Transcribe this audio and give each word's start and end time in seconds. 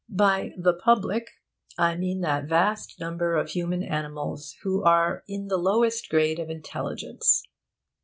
By 0.09 0.55
'the 0.57 0.73
public' 0.73 1.29
I 1.77 1.95
mean 1.95 2.21
that 2.21 2.45
vast 2.45 2.99
number 2.99 3.35
of 3.35 3.49
human 3.49 3.83
animals 3.83 4.55
who 4.63 4.81
are 4.83 5.23
in 5.27 5.47
the 5.47 5.57
lowest 5.57 6.09
grade 6.09 6.39
of 6.39 6.49
intelligence. 6.49 7.43